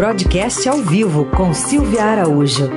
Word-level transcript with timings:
Broadcast 0.00 0.66
ao 0.66 0.78
vivo 0.78 1.30
com 1.36 1.52
Silvia 1.52 2.02
Araújo. 2.02 2.70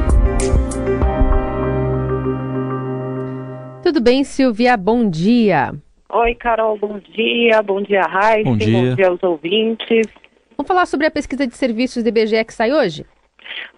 Tudo 3.81 4.01
bem, 4.01 4.25
Silvia? 4.25 4.75
Bom 4.75 5.09
dia. 5.09 5.73
Oi, 6.11 6.35
Carol, 6.35 6.77
bom 6.77 6.99
dia. 6.99 7.61
Bom 7.61 7.81
dia, 7.81 8.01
Raíssa. 8.01 8.43
Bom 8.43 8.57
dia. 8.57 8.89
Bom 8.89 8.95
dia 8.95 9.07
aos 9.07 9.23
ouvintes. 9.23 10.05
Vamos 10.57 10.67
falar 10.67 10.85
sobre 10.85 11.07
a 11.07 11.11
pesquisa 11.11 11.47
de 11.47 11.55
serviços 11.55 12.03
do 12.03 12.09
IBGE 12.09 12.43
que 12.43 12.53
sai 12.53 12.73
hoje? 12.73 13.05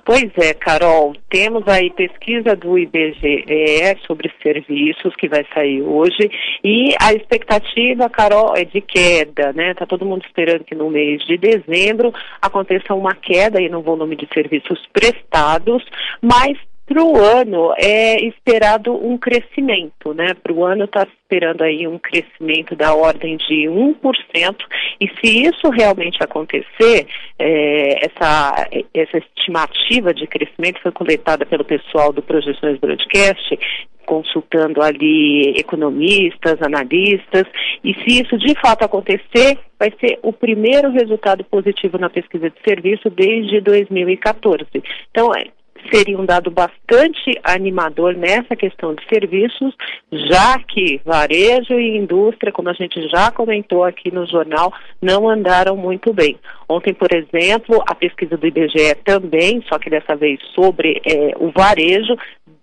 Pois 0.06 0.32
é, 0.38 0.54
Carol, 0.54 1.16
temos 1.30 1.68
aí 1.68 1.90
pesquisa 1.90 2.56
do 2.56 2.78
IBGE 2.78 3.98
sobre 4.06 4.32
serviços 4.42 5.16
que 5.16 5.28
vai 5.28 5.44
sair 5.52 5.82
hoje 5.82 6.30
e 6.64 6.94
a 7.02 7.12
expectativa, 7.14 8.08
Carol, 8.10 8.56
é 8.56 8.64
de 8.64 8.82
queda, 8.82 9.52
né? 9.54 9.74
Tá 9.74 9.86
todo 9.86 10.06
mundo 10.06 10.24
esperando 10.24 10.64
que 10.64 10.76
no 10.76 10.92
mês 10.92 11.24
de 11.26 11.38
dezembro 11.38 12.14
aconteça 12.40 12.94
uma 12.94 13.16
queda 13.16 13.58
aí 13.58 13.68
no 13.68 13.82
volume 13.82 14.16
de 14.16 14.28
serviços 14.32 14.80
prestados, 14.94 15.84
mas 16.22 16.56
para 16.86 17.04
o 17.04 17.18
ano 17.18 17.74
é 17.78 18.24
esperado 18.26 18.94
um 18.94 19.18
crescimento, 19.18 20.14
né? 20.14 20.34
Para 20.36 20.54
o 20.54 20.64
ano 20.64 20.86
está 20.86 21.08
esperando 21.22 21.64
aí 21.64 21.88
um 21.88 21.98
crescimento 21.98 22.76
da 22.76 22.94
ordem 22.94 23.38
de 23.38 23.68
1%, 23.68 24.56
e 25.02 25.08
se 25.08 25.48
isso 25.48 25.70
realmente 25.70 26.24
acontecer, 26.24 27.08
é, 27.40 28.06
essa, 28.06 28.70
essa 28.94 29.18
estimativa 29.18 30.14
de 30.14 30.28
crescimento 30.28 30.80
foi 30.82 30.92
coletada 30.92 31.46
pelo 31.46 31.66
pessoal 31.66 32.14
do 32.14 32.22
Projeções 32.22 32.80
Broadcast, 32.80 33.58
consultando 34.06 34.84
ali 34.84 35.58
economistas, 35.58 36.62
analistas, 36.62 37.46
e 37.84 37.94
se 37.96 38.22
isso 38.22 38.38
de 38.38 38.54
fato 38.62 38.84
acontecer, 38.84 39.58
vai 39.80 39.92
ser 40.00 40.20
o 40.22 40.32
primeiro 40.32 40.92
resultado 40.92 41.44
positivo 41.44 41.98
na 41.98 42.10
pesquisa 42.10 42.50
de 42.50 42.58
serviço 42.64 43.10
desde 43.10 43.60
2014. 43.62 44.66
Então, 45.10 45.34
é, 45.36 45.48
seria 45.92 46.18
um 46.18 46.26
dado 46.26 46.52
bastante 46.52 47.40
animador 47.44 48.16
nessa 48.16 48.56
questão 48.56 48.94
de 48.94 49.04
serviços, 49.08 49.76
já 50.12 50.60
que 50.60 51.02
varejo 51.06 51.74
e 51.80 51.98
indústria, 51.98 52.52
como 52.52 52.70
a 52.70 52.74
gente 52.74 53.08
já 53.10 53.32
comentou 53.32 53.84
aqui 53.84 54.12
no 54.12 54.26
jornal, 54.28 54.74
não 55.02 55.30
andaram 55.30 55.76
muito 55.76 56.14
bem. 56.14 56.38
Ontem, 56.68 56.94
por 56.94 57.10
exemplo, 57.14 57.84
a 57.88 57.96
pesquisa 57.96 58.38
do 58.38 58.48
IBGE 58.48 58.96
também, 59.04 59.64
só 59.70 59.78
que 59.78 59.90
dessa 59.90 60.16
vez 60.16 60.40
sobre 60.54 61.02
é, 61.06 61.34
o 61.38 61.52
varejo, 61.52 62.16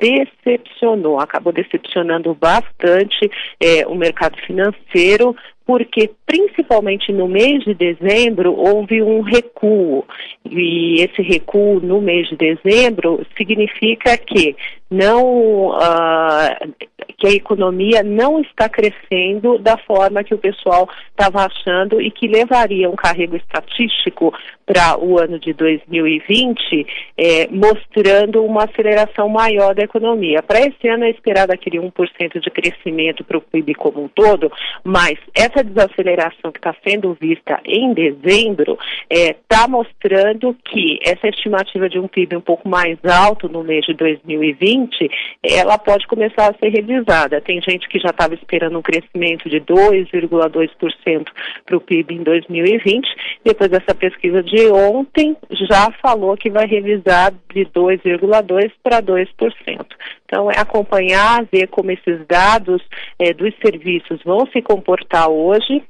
decepcionou, 0.02 1.20
acabou 1.20 1.52
decepcionando 1.52 2.34
bastante 2.34 3.30
é, 3.60 3.86
o 3.86 3.94
mercado 3.94 4.36
financeiro, 4.44 5.36
porque 5.66 6.10
principalmente 6.26 7.12
no 7.12 7.28
mês 7.28 7.64
de 7.64 7.74
dezembro 7.74 8.54
houve 8.54 9.02
um 9.02 9.20
recuo. 9.20 10.04
E 10.44 11.02
esse 11.02 11.22
recuo 11.22 11.80
no 11.80 12.00
mês 12.00 12.28
de 12.28 12.36
dezembro 12.36 13.24
significa 13.36 14.16
que 14.18 14.56
não 14.90 15.68
uh, 15.68 16.74
que 17.22 17.28
a 17.28 17.30
economia 17.30 18.02
não 18.02 18.40
está 18.40 18.68
crescendo 18.68 19.56
da 19.56 19.78
forma 19.78 20.24
que 20.24 20.34
o 20.34 20.38
pessoal 20.38 20.88
estava 21.10 21.46
achando 21.46 22.02
e 22.02 22.10
que 22.10 22.26
levaria 22.26 22.90
um 22.90 22.96
carrego 22.96 23.36
estatístico 23.36 24.34
para 24.66 24.98
o 24.98 25.20
ano 25.20 25.38
de 25.38 25.52
2020, 25.52 26.86
é, 27.16 27.46
mostrando 27.48 28.44
uma 28.44 28.64
aceleração 28.64 29.28
maior 29.28 29.72
da 29.72 29.84
economia. 29.84 30.42
Para 30.42 30.60
esse 30.62 30.88
ano 30.88 31.04
é 31.04 31.10
esperado 31.10 31.52
aquele 31.52 31.78
1% 31.78 32.40
de 32.40 32.50
crescimento 32.50 33.22
para 33.22 33.38
o 33.38 33.40
PIB 33.40 33.74
como 33.74 34.02
um 34.02 34.08
todo, 34.08 34.50
mas 34.82 35.16
essa 35.36 35.62
desaceleração 35.62 36.50
que 36.50 36.58
está 36.58 36.74
sendo 36.84 37.16
vista 37.20 37.60
em 37.64 37.92
dezembro 37.94 38.76
está 39.08 39.64
é, 39.64 39.68
mostrando 39.68 40.56
que 40.64 40.98
essa 41.04 41.28
estimativa 41.28 41.88
de 41.88 42.00
um 42.00 42.08
PIB 42.08 42.36
um 42.36 42.40
pouco 42.40 42.68
mais 42.68 42.98
alto 43.04 43.48
no 43.48 43.62
mês 43.62 43.84
de 43.84 43.94
2020, 43.94 45.08
ela 45.44 45.78
pode 45.78 46.04
começar 46.08 46.50
a 46.50 46.54
ser 46.54 46.70
revisada. 46.70 47.11
Tem 47.44 47.60
gente 47.60 47.88
que 47.88 47.98
já 47.98 48.08
estava 48.08 48.34
esperando 48.34 48.78
um 48.78 48.82
crescimento 48.82 49.48
de 49.48 49.60
2,2% 49.60 51.26
para 51.66 51.76
o 51.76 51.80
PIB 51.80 52.14
em 52.14 52.22
2020, 52.22 53.06
depois 53.44 53.70
dessa 53.70 53.94
pesquisa 53.94 54.42
de 54.42 54.66
ontem 54.70 55.36
já 55.50 55.90
falou 56.00 56.36
que 56.36 56.48
vai 56.48 56.66
revisar 56.66 57.32
de 57.52 57.66
2,2% 57.66 58.72
para 58.82 59.02
2%. 59.02 59.86
Então, 60.24 60.50
é 60.50 60.58
acompanhar, 60.58 61.44
ver 61.52 61.66
como 61.68 61.90
esses 61.90 62.26
dados 62.26 62.82
é, 63.18 63.34
dos 63.34 63.54
serviços 63.64 64.22
vão 64.24 64.46
se 64.46 64.62
comportar 64.62 65.28
hoje. 65.28 65.82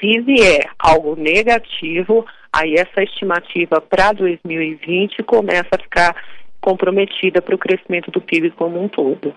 Se 0.00 0.20
vier 0.20 0.68
algo 0.78 1.14
negativo, 1.16 2.26
aí 2.52 2.74
essa 2.74 3.02
estimativa 3.02 3.80
para 3.80 4.12
2020 4.12 5.22
começa 5.22 5.68
a 5.72 5.78
ficar 5.78 6.16
comprometida 6.60 7.40
para 7.40 7.54
o 7.54 7.58
crescimento 7.58 8.10
do 8.10 8.20
PIB 8.20 8.50
como 8.52 8.82
um 8.82 8.88
todo. 8.88 9.34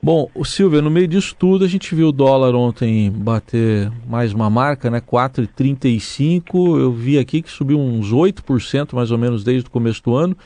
Bom, 0.00 0.30
Silvia, 0.44 0.80
no 0.80 0.90
meio 0.90 1.08
disso 1.08 1.34
tudo, 1.36 1.64
a 1.64 1.68
gente 1.68 1.92
viu 1.92 2.08
o 2.08 2.12
dólar 2.12 2.54
ontem 2.54 3.10
bater 3.10 3.90
mais 4.06 4.32
uma 4.32 4.48
marca, 4.48 4.88
né? 4.88 5.00
4,35. 5.00 6.78
Eu 6.78 6.92
vi 6.92 7.18
aqui 7.18 7.42
que 7.42 7.50
subiu 7.50 7.80
uns 7.80 8.12
8% 8.12 8.94
mais 8.94 9.10
ou 9.10 9.18
menos 9.18 9.42
desde 9.42 9.68
o 9.68 9.70
começo 9.72 10.00
do 10.04 10.14
ano. 10.14 10.36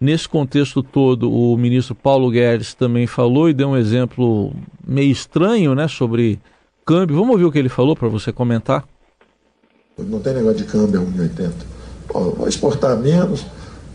Nesse 0.00 0.26
contexto 0.26 0.82
todo, 0.82 1.30
o 1.30 1.54
ministro 1.56 1.94
Paulo 1.94 2.30
Guedes 2.30 2.72
também 2.72 3.06
falou 3.06 3.48
e 3.48 3.52
deu 3.52 3.68
um 3.68 3.76
exemplo 3.76 4.54
meio 4.86 5.12
estranho, 5.12 5.74
né, 5.74 5.86
sobre 5.86 6.40
câmbio. 6.84 7.14
Vamos 7.14 7.32
ouvir 7.32 7.44
o 7.44 7.52
que 7.52 7.58
ele 7.58 7.68
falou 7.68 7.94
para 7.94 8.08
você 8.08 8.32
comentar? 8.32 8.84
Não 9.98 10.18
tem 10.18 10.32
negócio 10.32 10.58
de 10.58 10.64
câmbio 10.64 11.02
a 11.02 11.04
1,80. 11.04 11.52
Vou 12.36 12.48
exportar 12.48 12.96
menos, 12.96 13.44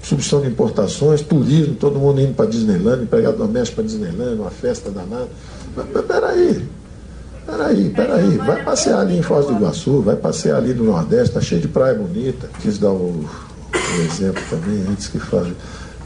substituição 0.02 0.42
de 0.42 0.48
importações, 0.48 1.22
turismo, 1.22 1.76
todo 1.76 2.00
mundo 2.00 2.22
indo 2.22 2.34
para 2.34 2.46
Disneyland, 2.46 3.04
empregado 3.04 3.38
doméstico 3.38 3.76
para 3.76 3.86
Disneyland, 3.86 4.40
uma 4.40 4.50
festa 4.50 4.90
danada. 4.90 5.28
Mas, 5.76 5.86
mas 5.94 6.06
peraí, 6.06 6.66
peraí, 7.46 7.90
peraí, 7.90 8.38
vai 8.38 8.64
passear 8.64 9.02
ali 9.02 9.18
em 9.18 9.22
Foz 9.22 9.46
do 9.46 9.54
Iguaçu, 9.54 10.02
vai 10.02 10.16
passear 10.16 10.58
ali 10.58 10.74
no 10.74 10.86
Nordeste, 10.86 11.36
tá 11.36 11.42
cheio 11.42 11.62
de 11.62 11.68
praia 11.68 11.96
bonita. 11.96 12.50
Quis 12.62 12.78
dar 12.78 12.92
o, 12.92 13.24
o 13.24 14.02
exemplo 14.02 14.42
também 14.50 14.86
antes 14.90 15.08
que 15.08 15.20
fale. 15.20 15.56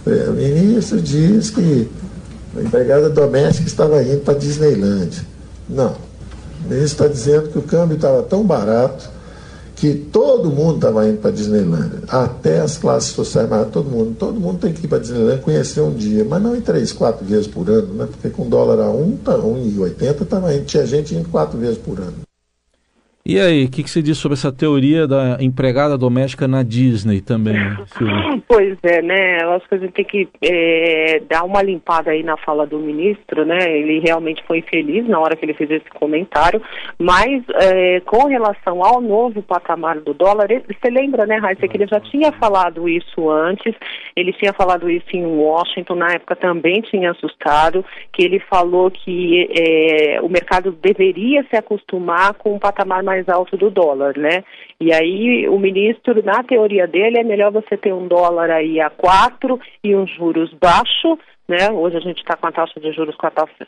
É, 0.05 0.29
o 0.29 0.33
ministro 0.33 1.01
diz 1.01 1.49
que 1.49 1.89
a 2.57 2.61
empregada 2.61 3.09
doméstica 3.09 3.67
estava 3.67 4.03
indo 4.03 4.21
para 4.21 4.33
Disneyland. 4.33 5.25
Não. 5.69 5.95
O 6.65 6.69
ministro 6.69 7.05
está 7.05 7.07
dizendo 7.07 7.49
que 7.49 7.59
o 7.59 7.61
câmbio 7.61 7.95
estava 7.95 8.21
tão 8.23 8.43
barato 8.43 9.12
que 9.83 9.95
todo 9.95 10.49
mundo 10.49 10.75
estava 10.75 11.05
indo 11.09 11.17
para 11.17 11.29
Disneylandia, 11.29 12.03
até 12.07 12.61
as 12.61 12.77
classes 12.77 13.11
sociais, 13.11 13.49
mas 13.49 13.67
todo 13.67 13.89
mundo, 13.89 14.15
todo 14.17 14.39
mundo 14.39 14.59
tem 14.59 14.71
que 14.71 14.85
ir 14.85 14.87
para 14.87 14.99
Disneylandia 14.99 15.39
conhecer 15.39 15.81
um 15.81 15.93
dia, 15.93 16.23
mas 16.23 16.41
não 16.41 16.55
em 16.55 16.61
três, 16.61 16.93
quatro 16.93 17.25
vezes 17.25 17.47
por 17.47 17.69
ano, 17.69 17.93
né? 17.93 18.07
Porque 18.09 18.29
com 18.29 18.47
dólar 18.47 18.79
a 18.79 18.89
um, 18.89 19.17
tá, 19.17 19.37
1,80 19.37 20.25
tava 20.25 20.55
indo, 20.55 20.63
tinha 20.63 20.85
gente 20.85 21.13
indo 21.13 21.27
quatro 21.27 21.59
vezes 21.59 21.77
por 21.77 21.99
ano. 21.99 22.13
E 23.25 23.39
aí, 23.39 23.63
o 23.63 23.71
que, 23.71 23.83
que 23.83 23.89
você 23.89 24.01
diz 24.01 24.17
sobre 24.17 24.33
essa 24.33 24.51
teoria 24.51 25.07
da 25.07 25.37
empregada 25.39 25.97
doméstica 25.97 26.45
na 26.45 26.61
Disney 26.61 27.21
também? 27.21 27.55
Pois 28.45 28.77
é, 28.83 29.01
né? 29.01 29.41
Eu 29.41 29.53
acho 29.53 29.67
que 29.67 29.75
a 29.75 29.77
gente 29.79 29.93
tem 29.93 30.05
que 30.05 30.29
é, 30.43 31.21
dar 31.27 31.43
uma 31.43 31.61
limpada 31.61 32.11
aí 32.11 32.21
na 32.21 32.37
fala 32.37 32.67
do 32.67 32.77
ministro, 32.77 33.45
né? 33.45 33.57
Ele 33.67 33.99
realmente 33.99 34.43
foi 34.45 34.59
infeliz 34.59 35.07
na 35.07 35.19
hora 35.19 35.35
que 35.35 35.43
ele 35.43 35.55
fez 35.55 35.71
esse 35.71 35.89
comentário, 35.91 36.61
mas 36.99 37.41
é, 37.61 37.99
com 38.01 38.27
relação 38.27 38.83
ao 38.83 39.01
novo 39.01 39.41
patamar 39.41 39.99
do 40.01 40.13
dólar, 40.13 40.49
você 40.49 40.91
lembra, 40.91 41.25
né, 41.25 41.37
Raíssa, 41.37 41.67
que 41.67 41.77
ele 41.77 41.87
já 41.87 41.99
tinha 41.99 42.31
falado 42.33 42.87
isso 42.87 43.29
antes, 43.31 43.73
ele 44.15 44.33
tinha 44.33 44.53
falado 44.53 44.89
isso 44.89 45.07
em 45.13 45.25
Washington, 45.25 45.95
na 45.95 46.11
época 46.11 46.35
também 46.35 46.81
tinha 46.81 47.11
assustado, 47.11 47.83
que 48.11 48.23
ele 48.23 48.39
falou 48.39 48.91
que 48.91 49.49
é, 49.57 50.21
o 50.21 50.29
mercado 50.29 50.71
deveria 50.71 51.43
se 51.49 51.55
acostumar 51.55 52.33
com 52.35 52.53
um 52.53 52.59
patamar 52.59 53.01
mais 53.01 53.12
mais 53.13 53.29
alto 53.29 53.55
do 53.55 53.69
dólar, 53.69 54.17
né? 54.17 54.43
E 54.79 54.91
aí 54.91 55.47
o 55.47 55.59
ministro, 55.59 56.23
na 56.23 56.43
teoria 56.43 56.87
dele, 56.87 57.19
é 57.19 57.23
melhor 57.23 57.51
você 57.51 57.77
ter 57.77 57.93
um 57.93 58.07
dólar 58.07 58.49
aí 58.49 58.79
a 58.79 58.89
quatro 58.89 59.59
e 59.83 59.95
uns 59.95 60.09
juros 60.15 60.51
baixos, 60.53 61.19
né? 61.47 61.71
Hoje 61.71 61.97
a 61.97 61.99
gente 61.99 62.17
está 62.17 62.35
com 62.35 62.47
a 62.47 62.51
taxa 62.51 62.79
de 62.79 62.91
juros 62.91 63.15
com 63.15 63.27
a 63.27 63.31
taxa 63.31 63.67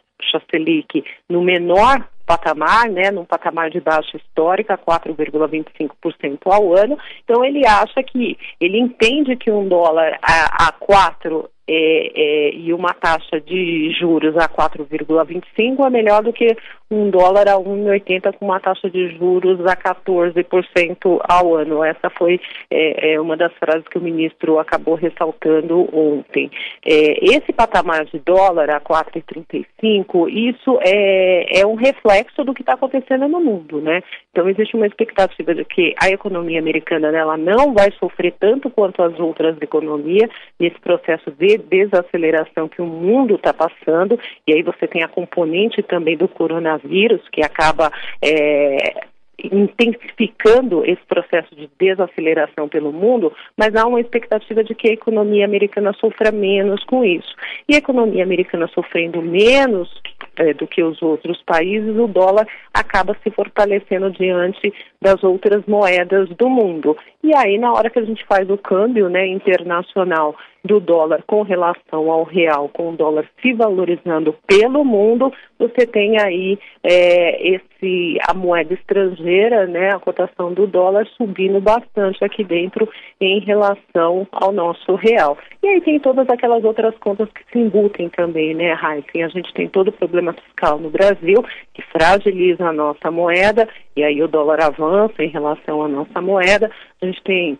Selic 0.50 1.04
no 1.30 1.42
menor 1.44 2.08
patamar, 2.26 2.90
né, 2.90 3.12
num 3.12 3.24
patamar 3.24 3.70
de 3.70 3.80
baixa 3.80 4.18
histórica, 4.18 4.80
4,25% 4.80 6.40
ao 6.46 6.76
ano. 6.76 6.98
Então 7.24 7.46
ele 7.46 7.68
acha 7.68 8.02
que, 8.02 8.36
ele 8.60 8.80
entende 8.80 9.36
que 9.36 9.52
um 9.52 9.68
dólar 9.68 10.18
a, 10.24 10.70
a 10.70 10.72
4 10.72 11.48
é, 11.68 12.12
é, 12.16 12.56
e 12.56 12.74
uma 12.74 12.94
taxa 12.94 13.42
de 13.42 13.92
juros 14.00 14.38
a 14.38 14.48
4,25 14.48 15.86
é 15.86 15.90
melhor 15.90 16.24
do 16.24 16.32
que 16.32 16.56
um 16.90 17.10
dólar 17.10 17.48
a 17.48 17.56
1,80 17.56 18.34
com 18.34 18.46
uma 18.46 18.60
taxa 18.60 18.90
de 18.90 19.10
juros 19.18 19.60
a 19.66 19.76
14% 19.76 21.20
ao 21.28 21.56
ano. 21.56 21.84
Essa 21.84 22.10
foi 22.12 22.40
é, 22.70 23.14
é, 23.14 23.22
uma 23.22 23.36
das 23.36 23.52
frases 23.54 23.88
que 23.88 23.98
o 23.98 24.02
ministro 24.02 24.60
acabou 24.60 24.96
ressaltando 24.96 25.90
ontem. 25.92 26.52
É, 26.86 27.26
esse 27.26 27.52
patamar 27.52 28.06
de 28.06 28.20
dólar 28.20 28.70
a 28.70 28.80
4,35, 28.80 30.30
isso 30.30 30.78
é, 30.82 31.62
é 31.62 31.66
um 31.66 31.76
reflexo 31.76 32.44
do 32.44 32.54
que 32.54 32.62
está 32.62 32.74
acontecendo 32.74 33.28
no 33.28 33.40
mundo, 33.40 33.82
né? 33.82 34.02
Então 34.32 34.48
existe 34.48 34.76
uma 34.76 34.86
expectativa 34.86 35.56
de 35.56 35.66
que 35.66 35.96
a 36.00 36.10
economia 36.10 36.60
americana 36.60 37.08
ela 37.08 37.38
não 37.38 37.74
vai 37.74 37.92
sofrer 38.00 38.36
tanto 38.40 38.70
quanto 38.70 39.02
as 39.02 39.20
outras 39.20 39.60
economias 39.62 40.30
nesse 40.60 40.80
processo 40.80 41.32
de 41.32 41.55
desaceleração 41.58 42.68
que 42.68 42.82
o 42.82 42.86
mundo 42.86 43.36
está 43.36 43.54
passando, 43.54 44.20
e 44.48 44.54
aí 44.54 44.62
você 44.62 44.88
tem 44.88 45.04
a 45.04 45.08
componente 45.08 45.82
também 45.84 46.18
do 46.18 46.28
coronavírus 46.28 47.22
que 47.30 47.44
acaba 47.44 47.92
é, 48.22 49.06
intensificando 49.52 50.86
esse 50.86 51.02
processo 51.08 51.54
de 51.56 51.70
desaceleração 51.78 52.68
pelo 52.68 52.92
mundo, 52.92 53.34
mas 53.58 53.76
há 53.76 53.86
uma 53.86 54.00
expectativa 54.00 54.64
de 54.64 54.74
que 54.74 54.90
a 54.90 54.94
economia 54.94 55.46
americana 55.46 55.94
sofra 55.94 56.32
menos 56.32 56.84
com 56.86 57.04
isso. 57.04 57.36
E 57.68 57.76
a 57.76 57.78
economia 57.78 58.24
americana 58.24 58.68
sofrendo 58.68 59.22
menos 59.22 59.90
é, 60.38 60.54
do 60.54 60.68
que 60.68 60.84
os 60.84 61.02
outros 61.02 61.42
países, 61.44 61.96
o 61.98 62.08
dólar 62.08 62.48
acaba 62.74 63.16
se 63.24 63.30
fortalecendo 63.32 64.12
diante 64.12 64.74
das 65.02 65.24
outras 65.24 65.66
moedas 65.66 66.30
do 66.30 66.50
mundo. 66.50 66.98
E 67.24 67.36
aí, 67.36 67.58
na 67.58 67.74
hora 67.74 67.90
que 67.90 68.00
a 68.00 68.06
gente 68.06 68.26
faz 68.26 68.50
o 68.50 68.58
câmbio 68.58 69.10
né, 69.10 69.26
internacional 69.28 70.36
do 70.66 70.80
dólar 70.80 71.24
com 71.28 71.44
relação 71.44 72.12
ao 72.12 72.24
real, 72.24 72.68
com 72.70 72.90
o 72.90 72.96
dólar 72.96 73.30
se 73.42 73.54
valorizando 73.54 74.36
pelo 74.48 74.84
mundo, 74.84 75.32
você 75.60 75.86
tem 75.86 76.20
aí 76.20 76.58
é, 76.84 77.48
esse 77.48 78.18
a 78.28 78.34
moeda 78.34 78.74
estrangeira, 78.74 79.68
né, 79.68 79.92
a 79.92 80.00
cotação 80.00 80.54
do 80.54 80.66
dólar 80.66 81.06
subindo 81.18 81.62
bastante 81.62 82.24
aqui 82.24 82.44
dentro 82.44 82.90
em 83.22 83.40
relação 83.40 84.28
ao 84.32 84.52
nosso 84.52 84.96
real. 84.96 85.38
E 85.62 85.68
aí 85.68 85.82
tem 85.82 86.00
todas 86.00 86.28
aquelas 86.30 86.64
outras 86.64 86.98
contas 86.98 87.30
que 87.30 87.44
se 87.52 87.60
embutem 87.60 88.10
também, 88.10 88.56
né, 88.56 88.74
Heisen? 88.74 89.24
A 89.24 89.28
gente 89.28 89.54
tem 89.54 89.68
todo 89.68 89.90
o 89.90 89.94
problema 89.94 90.25
fiscal 90.34 90.80
no 90.80 90.90
Brasil, 90.90 91.44
que 91.74 91.82
fragiliza 91.84 92.68
a 92.68 92.74
nossa 92.74 93.10
moeda, 93.12 93.68
e 93.96 94.04
aí 94.04 94.22
o 94.22 94.28
dólar 94.28 94.62
avança 94.62 95.24
em 95.24 95.30
relação 95.30 95.84
à 95.84 95.88
nossa 95.88 96.22
moeda. 96.22 96.72
A 97.02 97.06
gente 97.06 97.22
tem 97.24 97.58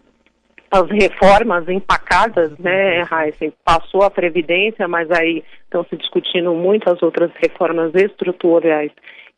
as 0.72 0.90
reformas 0.90 1.68
empacadas, 1.70 2.58
né, 2.58 3.02
Heisen? 3.02 3.54
Passou 3.64 4.04
a 4.04 4.10
Previdência, 4.10 4.88
mas 4.88 5.10
aí 5.12 5.44
estão 5.64 5.86
se 5.86 5.96
discutindo 5.96 6.54
muitas 6.54 7.02
outras 7.02 7.32
reformas 7.36 7.94
estruturais 7.96 8.92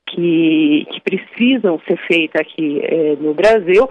que, 0.07 0.87
que 0.89 1.01
precisam 1.01 1.79
ser 1.87 1.97
feitas 2.07 2.41
aqui 2.41 2.81
eh, 2.83 3.17
no 3.19 3.33
Brasil. 3.33 3.89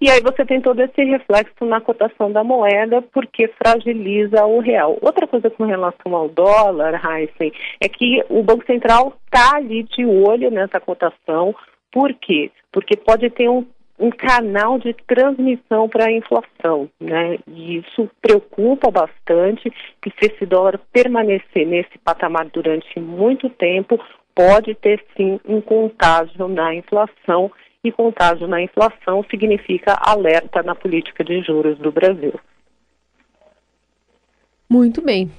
E 0.00 0.08
aí 0.08 0.20
você 0.20 0.44
tem 0.44 0.60
todo 0.60 0.80
esse 0.80 1.02
reflexo 1.02 1.64
na 1.64 1.80
cotação 1.80 2.30
da 2.30 2.44
moeda, 2.44 3.02
porque 3.02 3.48
fragiliza 3.48 4.44
o 4.46 4.60
real. 4.60 4.96
Outra 5.00 5.26
coisa 5.26 5.50
com 5.50 5.64
relação 5.64 6.14
ao 6.14 6.28
dólar, 6.28 7.00
Heisen, 7.04 7.52
é 7.80 7.88
que 7.88 8.24
o 8.28 8.42
Banco 8.42 8.64
Central 8.64 9.14
está 9.24 9.56
ali 9.56 9.82
de 9.82 10.04
olho 10.06 10.50
nessa 10.50 10.78
cotação. 10.78 11.54
Por 11.90 12.14
quê? 12.14 12.50
Porque 12.70 12.96
pode 12.96 13.28
ter 13.30 13.48
um 13.48 13.66
um 13.98 14.10
canal 14.10 14.78
de 14.78 14.94
transmissão 15.06 15.88
para 15.88 16.06
a 16.06 16.12
inflação, 16.12 16.88
né? 17.00 17.38
E 17.48 17.78
isso 17.78 18.08
preocupa 18.22 18.90
bastante, 18.90 19.70
que 20.00 20.10
se 20.10 20.32
esse 20.32 20.46
dólar 20.46 20.80
permanecer 20.92 21.66
nesse 21.66 21.98
patamar 21.98 22.46
durante 22.46 23.00
muito 23.00 23.50
tempo, 23.50 23.98
pode 24.34 24.72
ter 24.76 25.04
sim 25.16 25.40
um 25.44 25.60
contágio 25.60 26.46
na 26.46 26.72
inflação, 26.72 27.50
e 27.84 27.92
contágio 27.92 28.48
na 28.48 28.60
inflação 28.60 29.24
significa 29.30 29.94
alerta 30.00 30.62
na 30.62 30.74
política 30.74 31.22
de 31.22 31.42
juros 31.42 31.78
do 31.78 31.92
Brasil. 31.92 32.38
Muito 34.68 35.00
bem. 35.00 35.30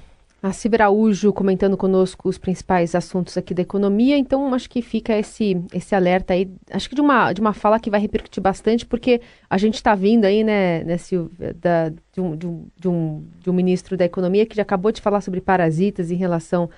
A 0.42 0.52
Ciberaújo 0.52 1.34
comentando 1.34 1.76
conosco 1.76 2.26
os 2.26 2.38
principais 2.38 2.94
assuntos 2.94 3.36
aqui 3.36 3.52
da 3.52 3.60
economia, 3.60 4.16
então 4.16 4.54
acho 4.54 4.70
que 4.70 4.80
fica 4.80 5.14
esse, 5.18 5.62
esse 5.70 5.94
alerta 5.94 6.32
aí, 6.32 6.50
acho 6.70 6.88
que 6.88 6.94
de 6.94 7.00
uma, 7.02 7.30
de 7.34 7.42
uma 7.42 7.52
fala 7.52 7.78
que 7.78 7.90
vai 7.90 8.00
repercutir 8.00 8.42
bastante, 8.42 8.86
porque 8.86 9.20
a 9.50 9.58
gente 9.58 9.74
está 9.74 9.94
vindo 9.94 10.24
aí, 10.24 10.42
né, 10.42 10.82
né 10.82 10.96
Silvia, 10.96 11.54
da, 11.60 11.90
de, 11.90 12.20
um, 12.22 12.34
de, 12.34 12.46
um, 12.46 12.66
de, 12.74 12.88
um, 12.88 13.28
de 13.38 13.50
um 13.50 13.52
ministro 13.52 13.98
da 13.98 14.06
economia 14.06 14.46
que 14.46 14.56
já 14.56 14.62
acabou 14.62 14.90
de 14.90 15.02
falar 15.02 15.20
sobre 15.20 15.42
parasitas 15.42 16.10
em 16.10 16.16
relação 16.16 16.70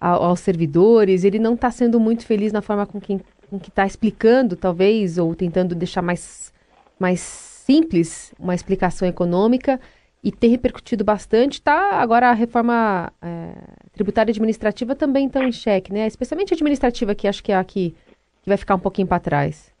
aos 0.00 0.38
servidores, 0.38 1.24
ele 1.24 1.40
não 1.40 1.54
está 1.54 1.72
sendo 1.72 1.98
muito 1.98 2.24
feliz 2.24 2.52
na 2.52 2.62
forma 2.62 2.86
com, 2.86 3.00
quem, 3.00 3.20
com 3.50 3.58
que 3.58 3.68
está 3.68 3.86
explicando, 3.86 4.56
talvez, 4.56 5.18
ou 5.18 5.34
tentando 5.34 5.74
deixar 5.74 6.02
mais, 6.02 6.52
mais 6.98 7.20
simples 7.20 8.34
uma 8.38 8.54
explicação 8.54 9.06
econômica, 9.08 9.80
e 10.22 10.32
ter 10.32 10.48
repercutido 10.48 11.04
bastante, 11.04 11.62
tá? 11.62 11.92
Agora 11.92 12.28
a 12.28 12.32
reforma 12.32 13.12
é, 13.22 13.52
tributária 13.92 14.30
administrativa 14.32 14.94
também 14.94 15.26
está 15.26 15.44
em 15.44 15.52
xeque, 15.52 15.92
né? 15.92 16.06
Especialmente 16.06 16.52
administrativa, 16.52 17.14
que 17.14 17.28
acho 17.28 17.42
que 17.42 17.52
é 17.52 17.56
a 17.56 17.64
que, 17.64 17.94
que 18.42 18.48
vai 18.48 18.56
ficar 18.56 18.74
um 18.74 18.80
pouquinho 18.80 19.06
para 19.06 19.20
trás. 19.20 19.72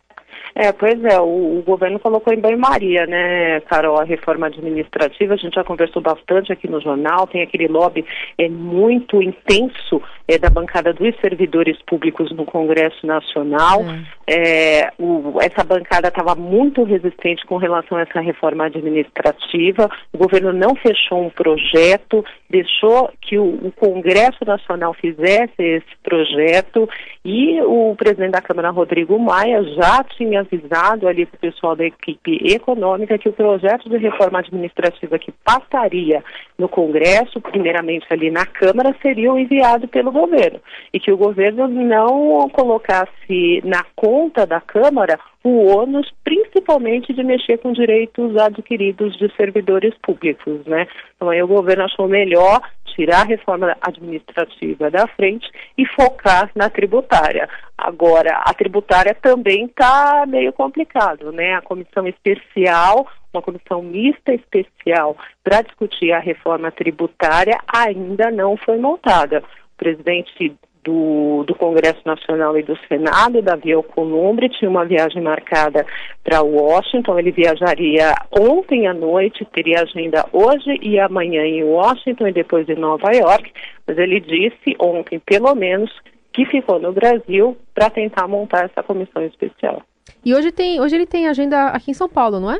É, 0.54 0.72
pois 0.72 1.02
é, 1.04 1.20
o, 1.20 1.58
o 1.58 1.62
governo 1.62 1.98
colocou 1.98 2.32
em 2.32 2.40
banho-maria, 2.40 3.06
né, 3.06 3.60
Carol, 3.62 3.98
a 3.98 4.04
reforma 4.04 4.46
administrativa, 4.46 5.34
a 5.34 5.36
gente 5.36 5.54
já 5.54 5.62
conversou 5.62 6.00
bastante 6.00 6.52
aqui 6.52 6.68
no 6.68 6.80
jornal, 6.80 7.26
tem 7.26 7.42
aquele 7.42 7.68
lobby 7.68 8.04
é, 8.36 8.48
muito 8.48 9.22
intenso 9.22 10.02
é, 10.28 10.38
da 10.38 10.48
bancada 10.48 10.92
dos 10.92 11.14
servidores 11.20 11.76
públicos 11.82 12.30
no 12.30 12.44
Congresso 12.44 13.04
Nacional. 13.06 13.82
É. 14.26 14.82
é 14.82 14.92
o, 14.98 15.38
essa 15.40 15.64
bancada 15.64 16.08
estava 16.08 16.36
muito 16.36 16.84
resistente 16.84 17.44
com 17.46 17.56
relação 17.56 17.98
a 17.98 18.02
essa 18.02 18.20
reforma 18.20 18.66
administrativa, 18.66 19.90
o 20.12 20.18
governo 20.18 20.52
não 20.52 20.76
fechou 20.76 21.24
um 21.24 21.30
projeto, 21.30 22.24
deixou 22.48 23.10
que 23.20 23.38
o, 23.38 23.66
o 23.66 23.72
Congresso 23.72 24.44
Nacional 24.46 24.94
fizesse 24.94 25.54
esse 25.58 25.96
projeto 26.02 26.88
e 27.24 27.60
o 27.62 27.94
presidente 27.96 28.32
da 28.32 28.40
Câmara, 28.40 28.70
Rodrigo 28.70 29.18
Maia, 29.18 29.62
já 29.74 30.04
tinha 30.04 30.28
tinha 30.28 30.40
avisado 30.40 31.08
ali 31.08 31.24
para 31.24 31.36
o 31.36 31.40
pessoal 31.40 31.74
da 31.74 31.84
equipe 31.84 32.38
econômica 32.44 33.18
que 33.18 33.28
o 33.28 33.32
projeto 33.32 33.88
de 33.88 33.96
reforma 33.96 34.40
administrativa 34.40 35.18
que 35.18 35.32
passaria 35.44 36.22
no 36.58 36.68
Congresso, 36.68 37.40
primeiramente 37.40 38.06
ali 38.10 38.30
na 38.30 38.44
Câmara, 38.44 38.94
seria 39.00 39.28
enviado 39.30 39.88
pelo 39.88 40.10
governo 40.20 40.60
e 40.92 41.00
que 41.00 41.12
o 41.12 41.16
governo 41.16 41.68
não 41.68 42.48
colocasse 42.50 43.62
na 43.64 43.84
conta 43.94 44.46
da 44.46 44.60
Câmara 44.60 45.18
o 45.44 45.66
ônus, 45.66 46.12
principalmente 46.24 47.12
de 47.12 47.22
mexer 47.22 47.58
com 47.58 47.72
direitos 47.72 48.36
adquiridos 48.36 49.16
de 49.16 49.34
servidores 49.36 49.94
públicos, 50.02 50.64
né? 50.66 50.86
Então 51.16 51.30
aí 51.30 51.42
o 51.42 51.46
governo 51.46 51.84
achou 51.84 52.08
melhor 52.08 52.60
tirar 52.98 53.20
a 53.20 53.24
reforma 53.24 53.76
administrativa 53.80 54.90
da 54.90 55.06
frente 55.06 55.48
e 55.76 55.86
focar 55.86 56.50
na 56.54 56.68
tributária. 56.68 57.48
Agora, 57.76 58.42
a 58.44 58.52
tributária 58.52 59.14
também 59.14 59.66
está 59.66 60.24
meio 60.26 60.52
complicado, 60.52 61.30
né? 61.30 61.54
A 61.54 61.62
comissão 61.62 62.08
especial, 62.08 63.06
uma 63.32 63.40
comissão 63.40 63.82
mista 63.82 64.34
especial 64.34 65.16
para 65.44 65.62
discutir 65.62 66.10
a 66.12 66.18
reforma 66.18 66.72
tributária 66.72 67.56
ainda 67.72 68.32
não 68.32 68.56
foi 68.56 68.78
montada. 68.78 69.44
Presidente 69.78 70.54
do, 70.84 71.44
do 71.46 71.54
Congresso 71.54 72.00
Nacional 72.04 72.56
e 72.58 72.62
do 72.62 72.76
Senado, 72.88 73.42
Davi 73.42 73.72
Alcolumbre, 73.72 74.48
tinha 74.48 74.70
uma 74.70 74.84
viagem 74.84 75.22
marcada 75.22 75.86
para 76.22 76.42
Washington. 76.42 77.18
Ele 77.18 77.30
viajaria 77.30 78.14
ontem 78.30 78.86
à 78.86 78.94
noite, 78.94 79.46
teria 79.52 79.82
agenda 79.82 80.26
hoje 80.32 80.78
e 80.82 80.98
amanhã 80.98 81.42
em 81.44 81.64
Washington 81.64 82.28
e 82.28 82.32
depois 82.32 82.68
em 82.68 82.74
Nova 82.74 83.10
York. 83.12 83.52
Mas 83.86 83.98
ele 83.98 84.20
disse 84.20 84.76
ontem, 84.78 85.18
pelo 85.18 85.54
menos, 85.54 85.90
que 86.32 86.44
ficou 86.46 86.78
no 86.78 86.92
Brasil 86.92 87.56
para 87.74 87.90
tentar 87.90 88.28
montar 88.28 88.64
essa 88.64 88.82
comissão 88.82 89.24
especial. 89.24 89.82
E 90.24 90.34
hoje, 90.34 90.52
tem, 90.52 90.80
hoje 90.80 90.96
ele 90.96 91.06
tem 91.06 91.28
agenda 91.28 91.68
aqui 91.68 91.90
em 91.90 91.94
São 91.94 92.08
Paulo, 92.08 92.40
não 92.40 92.50
é? 92.50 92.58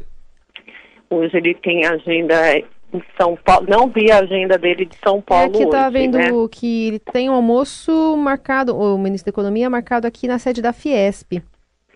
Hoje 1.11 1.37
ele 1.37 1.55
tem 1.55 1.87
agenda 1.87 2.35
em 2.93 3.03
São 3.21 3.37
Paulo. 3.37 3.67
Não 3.69 3.89
vi 3.89 4.11
a 4.11 4.19
agenda 4.19 4.57
dele 4.57 4.85
de 4.85 4.97
São 4.97 5.21
Paulo. 5.21 5.45
É, 5.45 5.47
aqui 5.47 5.71
tá 5.71 5.89
hoje, 5.89 5.93
vendo 5.93 6.19
né? 6.19 6.31
que 6.51 6.89
ele 6.89 6.99
tem 6.99 7.29
um 7.29 7.35
almoço 7.35 8.17
marcado, 8.17 8.77
o 8.77 8.99
ministro 8.99 9.31
da 9.31 9.35
Economia 9.35 9.71
marcado 9.71 10.07
aqui 10.07 10.27
na 10.27 10.39
sede 10.39 10.63
da 10.63 10.73
Fiesp. 10.73 11.43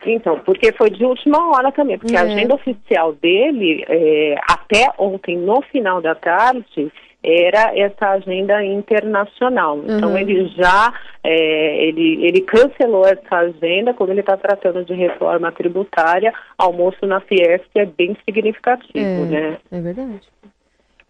Então, 0.05 0.41
porque 0.41 0.73
foi 0.73 0.91
de 0.91 1.05
última 1.05 1.51
hora 1.51 1.71
também, 1.71 1.97
porque 1.97 2.17
é. 2.17 2.19
a 2.19 2.23
agenda 2.23 2.55
oficial 2.55 3.13
dele, 3.13 3.85
é, 3.89 4.35
até 4.49 4.91
ontem, 4.99 5.39
no 5.39 5.63
final 5.63 6.03
da 6.03 6.15
tarde, 6.15 6.93
era 7.23 7.73
essa 7.79 8.11
agenda 8.11 8.65
internacional. 8.65 9.79
Então 9.87 10.11
uhum. 10.11 10.19
ele 10.19 10.49
já 10.49 10.93
é, 11.23 11.87
ele, 11.87 12.27
ele 12.27 12.41
cancelou 12.41 13.07
essa 13.07 13.37
agenda 13.37 13.95
quando 13.95 14.11
ele 14.11 14.21
está 14.21 14.37
tratando 14.37 14.85
de 14.85 14.93
reforma 14.93 15.53
tributária. 15.53 16.35
Almoço 16.59 17.07
na 17.07 17.21
Fiesp 17.21 17.71
é 17.77 17.87
bem 17.87 18.17
significativo, 18.25 18.99
é, 18.99 19.27
né? 19.27 19.59
É 19.71 19.81
verdade. 19.81 20.29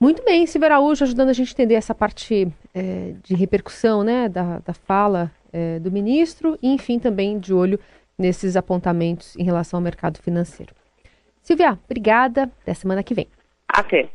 Muito 0.02 0.24
bem, 0.24 0.44
Silvio 0.48 0.66
Araújo 0.66 1.04
ajudando 1.04 1.28
a 1.28 1.32
gente 1.32 1.50
a 1.50 1.52
entender 1.52 1.74
essa 1.74 1.94
parte 1.94 2.48
é, 2.74 3.14
de 3.22 3.36
repercussão 3.36 4.02
né, 4.02 4.28
da, 4.28 4.58
da 4.58 4.74
fala 4.74 5.30
é, 5.52 5.78
do 5.78 5.92
ministro 5.92 6.58
e, 6.60 6.74
enfim, 6.74 6.98
também 6.98 7.38
de 7.38 7.54
olho 7.54 7.78
nesses 8.18 8.56
apontamentos 8.56 9.36
em 9.36 9.44
relação 9.44 9.78
ao 9.78 9.80
mercado 9.80 10.18
financeiro. 10.20 10.74
Silvia, 11.40 11.78
obrigada. 11.84 12.50
Até 12.62 12.74
semana 12.74 13.04
que 13.04 13.14
vem. 13.14 13.28
Até. 13.68 14.08